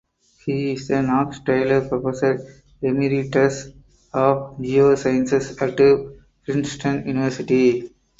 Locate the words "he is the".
0.43-1.03